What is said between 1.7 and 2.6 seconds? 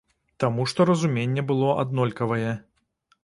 аднолькавае.